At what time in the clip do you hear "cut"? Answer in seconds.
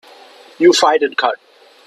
1.15-1.37